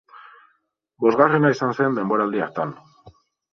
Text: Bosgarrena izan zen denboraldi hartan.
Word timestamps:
Bosgarrena 1.05 1.53
izan 1.57 1.77
zen 1.79 2.01
denboraldi 2.01 2.45
hartan. 2.49 2.75